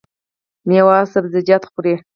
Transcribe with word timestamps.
میوه 0.67 0.95
او 0.99 1.07
سبزیجات 1.13 1.63
خورئ؟ 1.71 1.93